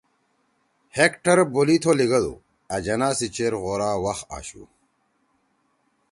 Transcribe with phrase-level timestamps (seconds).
[0.97, 2.33] ہیکٹر بولیتھو لیگَدُو،
[2.73, 4.63] ”أ جناح سی چیر غورا وَخ آشُو